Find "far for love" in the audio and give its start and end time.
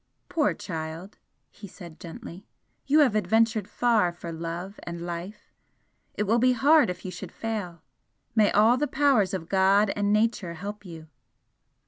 3.67-4.79